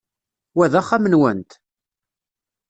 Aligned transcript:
Wa 0.55 0.65
d 0.71 0.73
axxam-nwent? 0.81 1.51